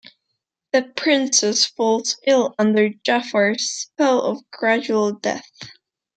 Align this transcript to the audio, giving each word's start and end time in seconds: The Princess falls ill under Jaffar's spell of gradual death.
The 0.73 0.81
Princess 0.97 1.63
falls 1.63 2.17
ill 2.25 2.55
under 2.57 2.89
Jaffar's 2.89 3.69
spell 3.69 4.23
of 4.23 4.49
gradual 4.49 5.11
death. 5.11 5.47